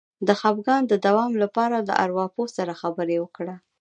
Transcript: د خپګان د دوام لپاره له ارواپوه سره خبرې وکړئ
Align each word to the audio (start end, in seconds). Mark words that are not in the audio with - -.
د 0.27 0.29
خپګان 0.39 0.81
د 0.87 0.93
دوام 1.05 1.31
لپاره 1.43 1.77
له 1.87 1.93
ارواپوه 2.03 2.47
سره 2.57 2.73
خبرې 2.81 3.17
وکړئ 3.19 3.55